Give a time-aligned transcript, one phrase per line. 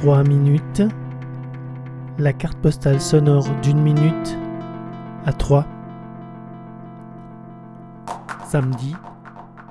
[0.00, 0.82] 3 minutes.
[2.16, 4.34] La carte postale sonore d'une minute
[5.26, 5.66] à 3.
[8.48, 8.94] Samedi,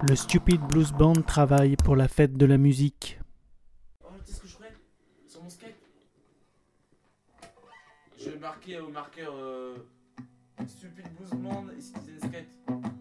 [0.03, 3.19] le Stupid Blues Band travaille pour la fête de la musique.
[4.03, 4.73] Oh, tu sais ce que je ferais
[5.27, 5.79] Sur mon skate?
[8.19, 9.77] Je vais marquer au marqueur euh,
[10.67, 12.98] Stupid Blues Band et Citizen Skate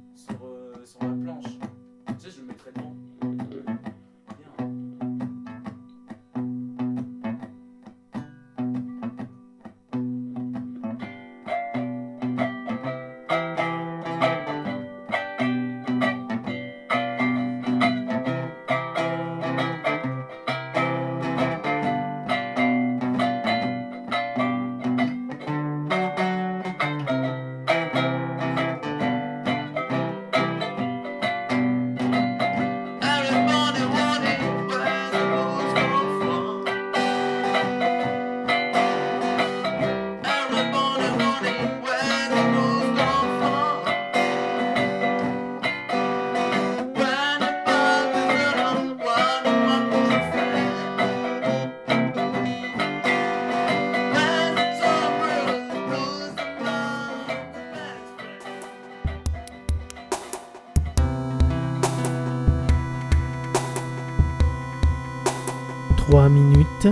[66.08, 66.88] 3 minutes.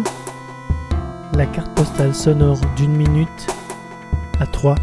[1.33, 3.47] La carte postale sonore d'une minute
[4.41, 4.75] à 3.